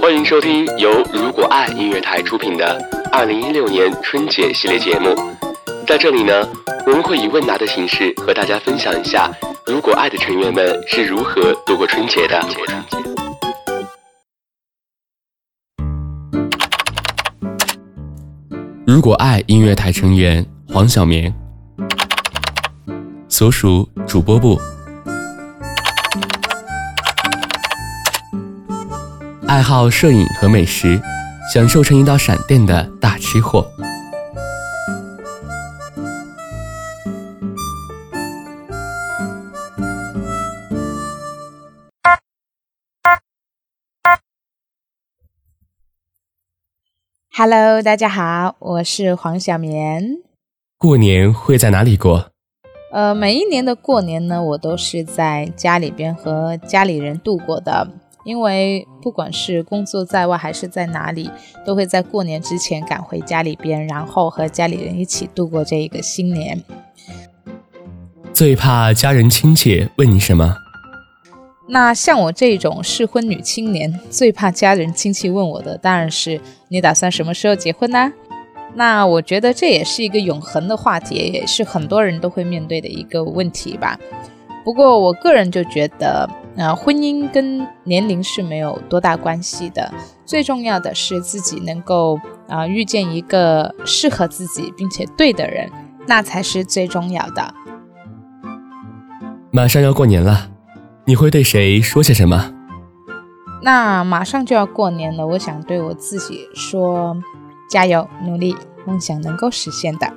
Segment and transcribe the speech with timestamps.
[0.00, 2.78] 欢迎收听由如果爱音乐台出品的
[3.12, 5.14] 二零一六年春节系列节目。
[5.86, 6.48] 在这里呢，
[6.86, 9.30] 我们会以问答的形式和大家分享一下
[9.66, 12.40] 如果爱的成员们是如何度过春节的。
[18.86, 21.32] 如果爱音乐台成员黄晓明，
[23.28, 24.60] 所属主播部。
[29.50, 31.02] 爱好摄影和美食，
[31.52, 33.68] 享受成一道闪电的大吃货。
[47.36, 50.18] Hello，大家好，我是黄晓绵。
[50.78, 52.30] 过年会在哪里过？
[52.92, 57.88] 呃，每一年的过年呢，我都是在家里边和家里人度过的。
[58.24, 61.30] 因为不管是工作在外还是在哪里，
[61.64, 66.62] 都会在过年之前赶回家里边，然后和家里人一起度过这一个新年。
[68.32, 70.56] 最怕家人亲戚问你什么？
[71.68, 78.12] 那像我这种适婚女青年，最怕家人亲戚问我的，当然是你打算什么时候结婚呢？
[78.74, 83.98] 那我觉得这也是一个永恒的话题，也是很多人都会面对的一个问题吧。
[84.64, 86.28] 不过我个人就觉得。
[86.56, 89.90] 呃婚姻跟年龄是没有多大关系的，
[90.26, 95.70] 最重要的是自己能够啊遇见一个适合自己并且对的人，
[96.08, 97.54] 那才是最重要的。
[99.52, 100.50] 马上要过年了，
[101.06, 102.52] 你会对谁说些什么？
[103.62, 107.16] 那马上就要过年了，我想对我自己说：
[107.70, 110.12] 加油，努力，梦想能够实现的。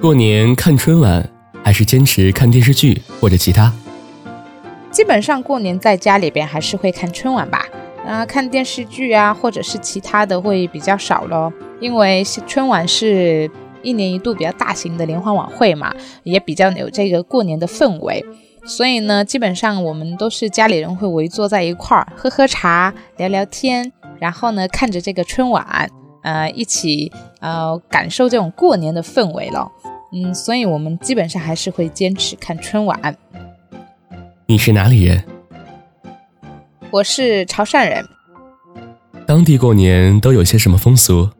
[0.00, 1.30] 过年看春晚，
[1.62, 3.72] 还是坚持看电视剧或者其他？
[4.90, 7.64] 基本上过年在家里边还是会看春晚吧，
[8.06, 11.52] 啊，看电视剧啊，或者是其他的会比较少咯。
[11.78, 13.50] 因为春晚是
[13.82, 15.94] 一年一度比较大型的联欢晚会嘛，
[16.24, 18.24] 也比较有这个过年的氛围，
[18.66, 25.88] 所以呢，基本上我们都是家里人会围坐在一块儿，喝喝茶，聊聊天，然后呢，看着这个春晚，
[26.22, 29.70] 呃，一起呃感受这种过年的氛围了，
[30.12, 33.16] 嗯，所以我们基本上还是会坚持看春晚。
[34.46, 35.22] 你是哪里人？
[36.90, 38.04] 我是潮汕人。
[39.24, 41.30] 当地过年都有些什么风俗？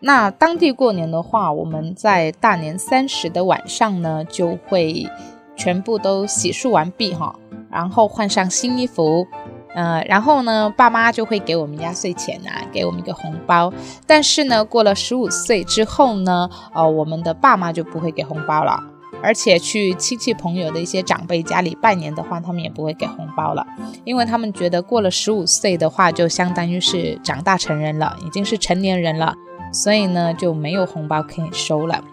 [0.00, 5.08] 那当地过年的话，我们在大年三十的晚上呢，就会
[5.56, 7.34] 全部都洗漱完毕哈，
[7.70, 9.26] 然后换上新衣服，
[9.74, 13.72] 呃，然后呢，爸妈就会给我们压岁钱啊，给我们一个红包。
[14.06, 18.82] 但是呢，过了十五岁之后呢，呃，我们的爸妈就不会给红包了。
[19.22, 23.66] 而且去亲戚朋友的一些长辈家里拜年的话，他们也不会给红包了，
[24.04, 29.34] 因为他们觉得过了十五岁的话，就相当于是长大成人了，已经是成年人了，
[29.72, 32.04] 所以呢就没有红包可以收了。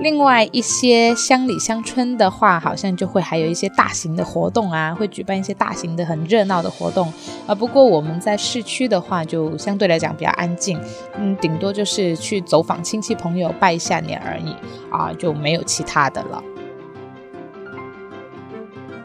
[0.00, 7.12] 另外一些乡里乡村的话，好像就会还有一些大型的活动啊，会举办一些大型的很热闹的活动
[7.48, 7.54] 啊。
[7.54, 10.80] 不过我们在市区的话，就相对来讲比较安静，
[11.16, 14.54] 嗯，顶多就是去走访亲戚朋友拜一下年而已
[14.90, 16.42] 啊，就没有其他的了。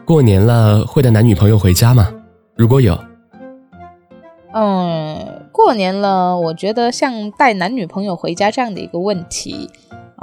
[0.04, 2.14] 过年了会带男女朋友回家吗？
[2.54, 2.96] 如果有，
[4.52, 9.68] 嗯，过年了，我觉得像带男女朋友回家这样的一个问题。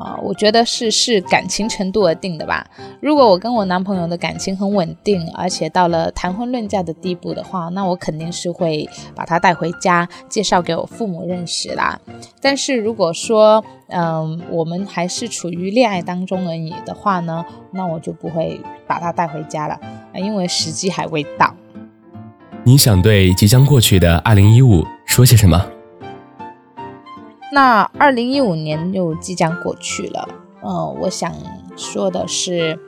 [0.01, 2.65] 啊，我觉得是是感情程度而定的吧。
[2.99, 11.99] 如果我跟我男朋友的感情很稳定，而且到了谈婚论嫁的地步的话，那我肯定是会把他带回家，介绍给我父母认识啦。
[12.41, 19.79] 但是如果说，嗯，我们还是处于恋爱当中而已的话呢，那我就不会把他带回家了，
[20.15, 21.53] 因为时机还未到。
[22.63, 25.65] 你想对即将过去的二零一五说些什么？
[27.51, 30.29] 那二零一五年又即将过去了，
[30.63, 31.33] 嗯，我想
[31.75, 32.79] 说的是，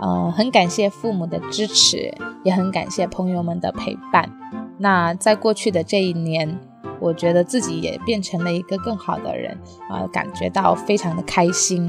[0.00, 4.28] 嗯，很感谢父母的支持，也很感谢朋友们的陪伴。
[4.78, 6.58] 那在过去的这一年，
[6.98, 9.56] 我觉得自己也变成了一个更好的人，
[9.88, 11.88] 啊，感觉到非常的开心，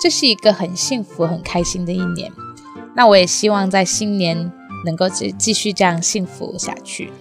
[0.00, 2.30] 这是一个很幸福、很开心的一年。
[2.94, 4.52] 那我也希望在新年
[4.84, 7.12] 能够继继续这样幸福下去。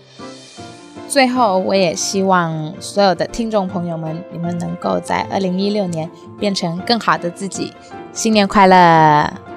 [1.12, 6.10] 最后，我也希望所有的听众朋友们，你们能够在二零一六年
[6.40, 7.74] 变成更好的自己。
[8.14, 9.51] 新年快乐！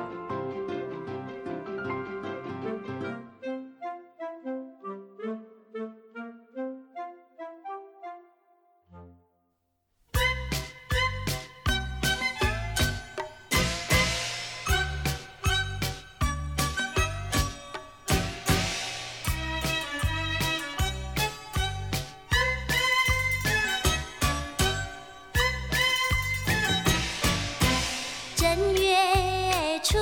[28.75, 29.99] 月初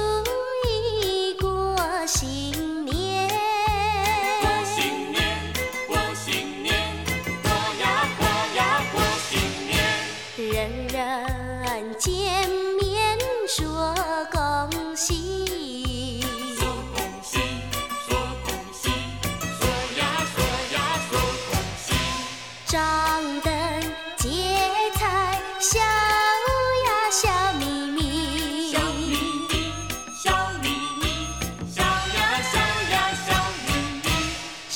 [0.69, 1.77] 一过
[2.07, 3.29] 新年
[4.41, 5.23] 过新年
[5.87, 6.75] 过新年
[7.43, 8.27] 过呀过
[8.57, 9.73] 呀过新年。
[10.53, 12.49] 人人见
[12.81, 13.95] 面说
[14.31, 15.42] 恭喜。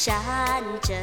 [0.07, 0.97] 战争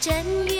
[0.00, 0.14] 正
[0.46, 0.59] 月